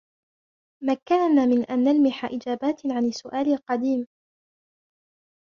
مكننا 0.83 1.45
من 1.45 1.63
أن 1.65 1.83
نلمح 1.83 2.25
إجابات 2.25 2.81
عن 2.85 3.05
السؤال 3.05 3.47
القديم 3.53 4.07